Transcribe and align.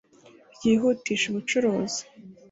ryihutishe 0.55 1.25
ubucuruzi 1.29 2.01